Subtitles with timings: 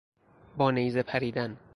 [0.57, 1.57] با نیزه پریدن